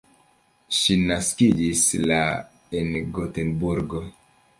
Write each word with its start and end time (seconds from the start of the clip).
Ŝi 0.77 0.95
naskiĝis 1.09 1.83
la 2.11 2.17
en 2.79 2.89
Gotenburgo. 3.19 4.03